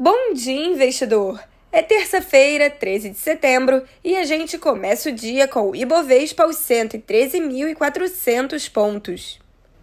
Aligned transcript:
Bom 0.00 0.32
dia, 0.32 0.64
investidor! 0.64 1.42
É 1.72 1.82
terça-feira, 1.82 2.70
13 2.70 3.10
de 3.10 3.18
setembro, 3.18 3.82
e 4.04 4.16
a 4.16 4.24
gente 4.24 4.56
começa 4.56 5.08
o 5.08 5.12
dia 5.12 5.48
com 5.48 5.70
o 5.70 5.74
Ibovespa 5.74 6.44
aos 6.44 6.54
113.400 6.54 8.70
pontos. 8.70 9.40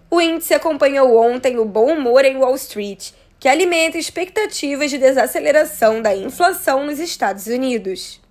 O 0.09 0.21
índice 0.21 0.53
acompanhou 0.53 1.17
ontem 1.17 1.59
o 1.59 1.65
bom 1.65 1.91
humor 1.91 2.23
em 2.23 2.37
Wall 2.37 2.55
Street, 2.55 3.11
que 3.37 3.49
alimenta 3.49 3.97
expectativas 3.97 4.89
de 4.89 4.97
desaceleração 4.97 6.01
da 6.01 6.15
inflação 6.15 6.85
nos 6.85 6.99
Estados 6.99 7.47
Unidos. 7.47 8.21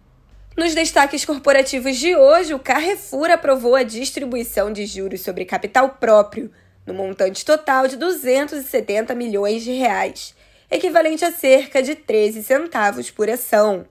Nos 0.56 0.74
destaques 0.74 1.26
corporativos 1.26 1.98
de 1.98 2.16
hoje, 2.16 2.54
o 2.54 2.58
Carrefour 2.58 3.30
aprovou 3.30 3.74
a 3.74 3.82
distribuição 3.82 4.72
de 4.72 4.86
juros 4.86 5.20
sobre 5.20 5.44
capital 5.44 5.90
próprio, 6.00 6.50
no 6.86 6.94
montante 6.94 7.44
total 7.44 7.86
de 7.86 7.98
270 7.98 9.14
milhões 9.14 9.62
de 9.62 9.72
reais 9.72 10.34
equivalente 10.70 11.24
a 11.24 11.32
cerca 11.32 11.82
de 11.82 11.94
13 11.94 12.42
centavos 12.42 13.10
por 13.10 13.28
ação. 13.28 13.86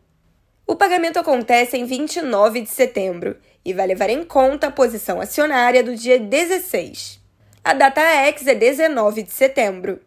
O 0.66 0.75
pagamento 0.75 1.20
acontece 1.20 1.77
em 1.77 1.85
29 1.85 2.61
de 2.61 2.70
setembro 2.70 3.38
e 3.65 3.73
vai 3.73 3.88
levar 3.88 4.09
em 4.09 4.23
conta 4.23 4.67
a 4.67 4.71
posição 4.71 5.20
acionária 5.21 5.84
do 5.84 5.95
dia 5.95 6.20
16. 6.20 7.20
A 7.63 7.73
data 7.73 8.01
X 8.01 8.48
é 8.48 8.55
19 8.55 9.23
de 9.23 9.31
setembro. 9.31 9.99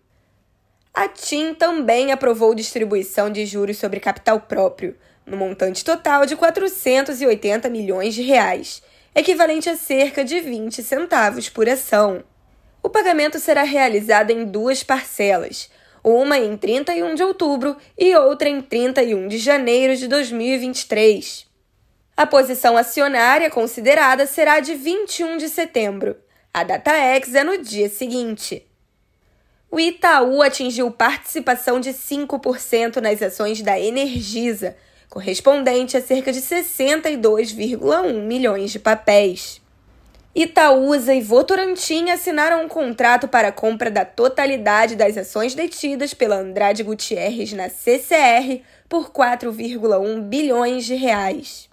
A 0.93 1.09
TIM 1.09 1.55
também 1.55 2.11
aprovou 2.11 2.55
distribuição 2.55 3.31
de 3.31 3.45
juros 3.45 3.77
sobre 3.77 4.01
capital 4.01 4.41
próprio, 4.41 4.97
no 5.27 5.37
montante 5.37 5.85
total 5.85 6.25
de 6.25 6.37
480 6.37 7.69
milhões 7.69 8.15
de 8.15 8.23
reais, 8.23 8.83
equivalente 9.15 9.69
a 9.69 9.77
cerca 9.77 10.25
de 10.25 10.41
20 10.41 10.83
centavos 10.83 11.49
por 11.49 11.69
ação. 11.69 12.25
O 12.83 12.89
pagamento 12.89 13.39
será 13.39 13.63
realizado 13.63 14.31
em 14.31 14.45
duas 14.45 14.83
parcelas, 14.83 15.71
uma 16.09 16.39
em 16.39 16.57
31 16.57 17.17
de 17.17 17.25
outubro 17.25 17.77
e 17.99 18.15
outra 18.15 18.49
em 18.49 18.61
31 18.61 19.27
de 19.27 19.39
janeiro 19.39 19.97
de 19.97 20.07
2023. 20.07 21.45
A 22.17 22.25
posição 22.25 22.77
acionária 22.77 23.51
considerada 23.51 24.25
será 24.25 24.61
de 24.61 24.77
21 24.77 25.37
de 25.37 25.49
setembro. 25.49 26.17
A 26.55 26.63
data 26.63 26.93
X 26.93 27.35
é 27.35 27.43
no 27.43 27.59
dia 27.59 27.89
seguinte. 27.89 28.65
O 29.69 29.81
Itaú 29.81 30.43
atingiu 30.43 30.93
participação 30.93 31.81
de 31.81 31.91
5% 31.91 32.99
nas 32.99 33.21
ações 33.21 33.61
da 33.61 33.77
Energisa, 33.79 34.77
correspondente 35.11 35.97
a 35.97 36.01
cerca 36.01 36.33
de 36.33 36.41
62,1 36.41 38.23
milhões 38.23 38.71
de 38.71 38.79
papéis. 38.79 39.61
Itaúsa 40.39 41.15
e 41.15 41.23
Votorantim 41.23 42.11
assinaram 42.11 42.63
um 42.63 42.69
contrato 42.69 43.27
para 43.27 43.49
a 43.49 43.53
compra 43.53 43.91
da 43.91 44.05
totalidade 44.05 44.95
das 44.95 45.17
ações 45.17 45.55
detidas 45.55 46.13
pela 46.13 46.37
Andrade 46.37 46.83
Gutierrez 46.83 47.55
na 47.55 47.71
CCR 47.71 48.61
por 48.87 49.11
4,1 49.11 50.21
bilhões 50.21 50.85
de 50.85 50.95
reais. 50.95 51.71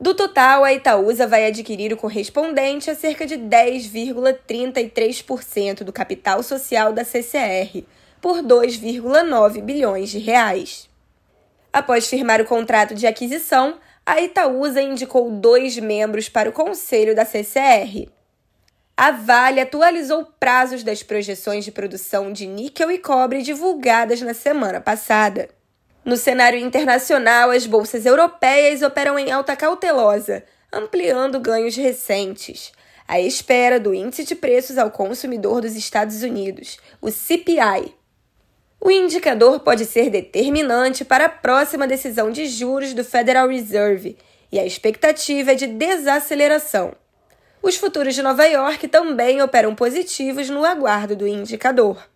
Do 0.00 0.12
total, 0.12 0.64
a 0.64 0.72
Itaúsa 0.72 1.28
vai 1.28 1.46
adquirir 1.46 1.92
o 1.92 1.96
correspondente 1.96 2.90
a 2.90 2.96
cerca 2.96 3.24
de 3.24 3.36
10,33% 3.36 5.84
do 5.84 5.92
capital 5.92 6.42
social 6.42 6.92
da 6.92 7.04
CCR, 7.04 7.84
por 8.20 8.42
2,9 8.42 9.62
bilhões 9.62 10.10
de 10.10 10.18
reais. 10.18 10.90
Após 11.72 12.08
firmar 12.08 12.40
o 12.40 12.44
contrato 12.44 12.96
de 12.96 13.06
aquisição, 13.06 13.78
a 14.08 14.22
Itaúsa 14.22 14.80
indicou 14.80 15.30
dois 15.30 15.76
membros 15.76 16.30
para 16.30 16.48
o 16.48 16.52
conselho 16.52 17.14
da 17.14 17.26
CCR. 17.26 18.08
A 18.96 19.10
Vale 19.10 19.60
atualizou 19.60 20.26
prazos 20.40 20.82
das 20.82 21.02
projeções 21.02 21.62
de 21.62 21.70
produção 21.70 22.32
de 22.32 22.46
níquel 22.46 22.90
e 22.90 22.96
cobre 22.96 23.42
divulgadas 23.42 24.22
na 24.22 24.32
semana 24.32 24.80
passada. 24.80 25.50
No 26.06 26.16
cenário 26.16 26.58
internacional, 26.58 27.50
as 27.50 27.66
bolsas 27.66 28.06
europeias 28.06 28.80
operam 28.80 29.18
em 29.18 29.30
alta 29.30 29.54
cautelosa, 29.54 30.42
ampliando 30.72 31.38
ganhos 31.38 31.76
recentes, 31.76 32.72
à 33.06 33.20
espera 33.20 33.78
do 33.78 33.92
índice 33.92 34.24
de 34.24 34.34
preços 34.34 34.78
ao 34.78 34.90
consumidor 34.90 35.60
dos 35.60 35.76
Estados 35.76 36.22
Unidos, 36.22 36.78
o 36.98 37.10
CPI, 37.10 37.94
o 38.80 38.90
indicador 38.90 39.60
pode 39.60 39.84
ser 39.84 40.08
determinante 40.08 41.04
para 41.04 41.24
a 41.26 41.28
próxima 41.28 41.86
decisão 41.86 42.30
de 42.30 42.46
juros 42.46 42.94
do 42.94 43.04
Federal 43.04 43.48
Reserve 43.48 44.16
e 44.52 44.58
a 44.58 44.64
expectativa 44.64 45.52
é 45.52 45.54
de 45.54 45.66
desaceleração. 45.66 46.94
Os 47.60 47.76
futuros 47.76 48.14
de 48.14 48.22
Nova 48.22 48.46
York 48.46 48.86
também 48.86 49.42
operam 49.42 49.74
positivos 49.74 50.48
no 50.48 50.64
aguardo 50.64 51.16
do 51.16 51.26
indicador. 51.26 52.08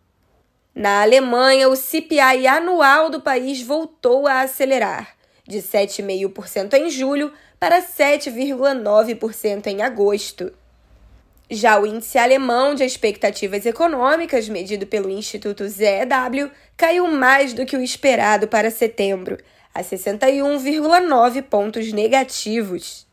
Na 0.75 1.03
Alemanha, 1.03 1.69
o 1.69 1.77
CPI 1.77 2.47
anual 2.47 3.11
do 3.11 3.21
país 3.21 3.61
voltou 3.61 4.27
a 4.27 4.41
acelerar, 4.43 5.17
de 5.47 5.59
7,5% 5.59 6.73
em 6.75 6.89
julho 6.89 7.33
para 7.59 7.83
7,9% 7.83 9.67
em 9.67 9.83
agosto. 9.83 10.53
Já 11.55 11.79
o 11.79 11.87
índice 11.87 12.17
alemão 12.17 12.75
de 12.75 12.83
expectativas 12.83 13.67
econômicas, 13.67 14.49
medido 14.49 14.87
pelo 14.87 15.11
Instituto 15.11 15.69
ZEW, 15.69 16.51
caiu 16.79 17.07
mais 17.07 17.53
do 17.53 17.67
que 17.67 17.77
o 17.77 17.83
esperado 17.83 18.49
para 18.49 18.71
setembro, 18.71 19.37
a 19.75 19.83
61,9 19.83 21.43
pontos 21.43 21.93
negativos. 21.93 23.07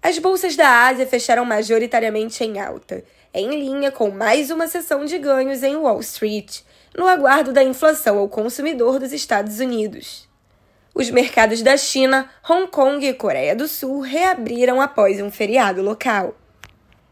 As 0.00 0.18
bolsas 0.18 0.56
da 0.56 0.86
Ásia 0.86 1.06
fecharam 1.06 1.44
majoritariamente 1.44 2.42
em 2.42 2.58
alta, 2.58 3.04
em 3.34 3.50
linha 3.50 3.92
com 3.92 4.10
mais 4.10 4.50
uma 4.50 4.66
sessão 4.66 5.04
de 5.04 5.18
ganhos 5.18 5.62
em 5.62 5.76
Wall 5.76 6.00
Street, 6.00 6.60
no 6.96 7.06
aguardo 7.06 7.52
da 7.52 7.62
inflação 7.62 8.16
ao 8.16 8.30
consumidor 8.30 8.98
dos 8.98 9.12
Estados 9.12 9.60
Unidos. 9.60 10.26
Os 10.94 11.10
mercados 11.10 11.60
da 11.60 11.76
China, 11.76 12.30
Hong 12.48 12.68
Kong 12.68 13.06
e 13.06 13.12
Coreia 13.12 13.54
do 13.54 13.68
Sul 13.68 14.00
reabriram 14.00 14.80
após 14.80 15.20
um 15.20 15.30
feriado 15.30 15.82
local. 15.82 16.34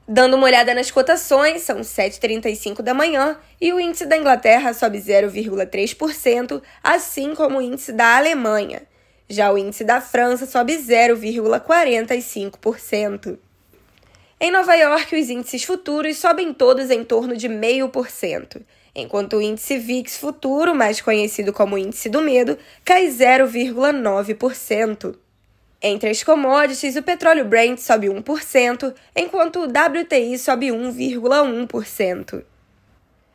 Dando 0.08 0.36
uma 0.36 0.46
olhada 0.46 0.72
nas 0.72 0.88
cotações, 0.88 1.62
são 1.62 1.80
7h35 1.80 2.80
da 2.80 2.94
manhã 2.94 3.36
e 3.60 3.72
o 3.72 3.80
índice 3.80 4.06
da 4.06 4.16
Inglaterra 4.16 4.72
sobe 4.72 4.98
0,3%, 4.98 6.62
assim 6.80 7.34
como 7.34 7.58
o 7.58 7.62
índice 7.62 7.92
da 7.92 8.16
Alemanha. 8.16 8.82
Já 9.28 9.50
o 9.50 9.58
índice 9.58 9.82
da 9.82 10.00
França 10.00 10.46
sobe 10.46 10.76
0,45%. 10.76 13.36
Em 14.38 14.52
Nova 14.52 14.76
York, 14.76 15.16
os 15.16 15.28
índices 15.28 15.64
futuros 15.64 16.18
sobem 16.18 16.54
todos 16.54 16.92
em 16.92 17.02
torno 17.02 17.36
de 17.36 17.48
0,5%, 17.48 18.62
enquanto 18.94 19.38
o 19.38 19.42
índice 19.42 19.76
VIX 19.76 20.18
futuro, 20.18 20.72
mais 20.72 21.00
conhecido 21.00 21.52
como 21.52 21.76
índice 21.76 22.08
do 22.08 22.22
medo, 22.22 22.56
cai 22.84 23.08
0,9%. 23.08 25.16
Entre 25.88 26.10
as 26.10 26.24
commodities, 26.24 26.96
o 26.96 27.02
petróleo 27.02 27.44
Brent 27.44 27.78
sobe 27.78 28.08
1%, 28.08 28.92
enquanto 29.14 29.60
o 29.60 29.68
WTI 29.68 30.36
sobe 30.36 30.72
1,1%. 30.72 32.42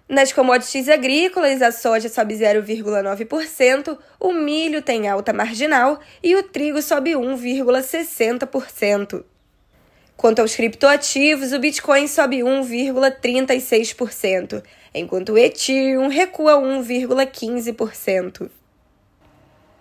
Nas 0.09 0.33
commodities 0.33 0.89
agrícolas, 0.89 1.61
a 1.61 1.71
soja 1.71 2.09
sobe 2.09 2.35
0,9%, 2.35 3.97
o 4.19 4.33
milho 4.33 4.81
tem 4.81 5.07
alta 5.07 5.31
marginal 5.31 5.97
e 6.21 6.35
o 6.35 6.43
trigo 6.43 6.81
sobe 6.81 7.11
1,60%. 7.11 9.23
Quanto 10.17 10.39
aos 10.39 10.53
criptoativos, 10.53 11.53
o 11.53 11.59
Bitcoin 11.59 12.05
sobe 12.05 12.39
1,36%, 12.39 14.61
enquanto 14.93 15.31
o 15.31 15.37
Ethereum 15.37 16.09
recua 16.09 16.55
1,15%. 16.55 18.49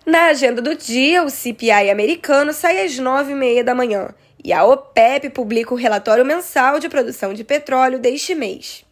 Na 0.05 0.29
agenda 0.29 0.63
do 0.63 0.75
dia, 0.75 1.21
o 1.21 1.29
CPI 1.29 1.91
americano 1.91 2.51
sai 2.53 2.83
às 2.83 2.93
9h30 2.93 3.63
da 3.63 3.75
manhã 3.75 4.09
e 4.43 4.51
a 4.51 4.65
OPEP 4.65 5.29
publica 5.29 5.75
o 5.75 5.77
relatório 5.77 6.25
mensal 6.25 6.79
de 6.79 6.89
produção 6.89 7.35
de 7.35 7.43
petróleo 7.43 7.99
deste 7.99 8.33
mês. 8.33 8.83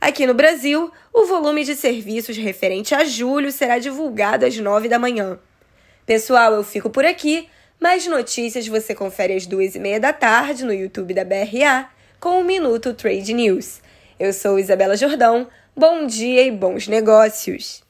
Aqui 0.00 0.26
no 0.26 0.32
Brasil, 0.32 0.90
o 1.12 1.26
volume 1.26 1.64
de 1.64 1.76
serviços 1.76 2.38
referente 2.38 2.94
a 2.94 3.04
julho 3.04 3.52
será 3.52 3.78
divulgado 3.78 4.46
às 4.46 4.56
9 4.56 4.88
da 4.88 4.98
manhã. 4.98 5.38
Pessoal, 6.06 6.54
eu 6.54 6.64
fico 6.64 6.88
por 6.88 7.04
aqui. 7.04 7.46
Mais 7.78 8.06
notícias 8.06 8.66
você 8.66 8.94
confere 8.94 9.34
às 9.34 9.44
duas 9.46 9.74
e 9.74 9.78
meia 9.78 10.00
da 10.00 10.14
tarde 10.14 10.64
no 10.64 10.72
YouTube 10.72 11.12
da 11.12 11.24
BRA 11.24 11.90
com 12.18 12.40
o 12.40 12.44
Minuto 12.44 12.94
Trade 12.94 13.34
News. 13.34 13.82
Eu 14.18 14.32
sou 14.32 14.58
Isabela 14.58 14.96
Jordão. 14.96 15.46
Bom 15.76 16.06
dia 16.06 16.42
e 16.42 16.50
bons 16.50 16.88
negócios! 16.88 17.83